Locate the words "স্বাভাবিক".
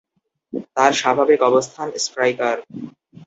0.93-1.39